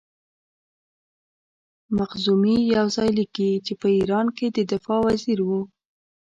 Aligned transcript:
مخزومي 1.97 2.57
یو 2.75 2.87
ځای 2.95 3.09
لیکي 3.17 3.49
چې 3.65 3.73
په 3.81 3.87
ایران 3.97 4.27
کې 4.37 4.47
د 4.51 4.57
دفاع 4.71 4.99
وزیر 5.07 5.39
وو. 5.47 5.61